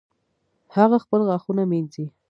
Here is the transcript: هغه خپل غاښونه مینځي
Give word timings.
هغه 0.75 0.97
خپل 1.03 1.19
غاښونه 1.27 1.63
مینځي 1.71 2.05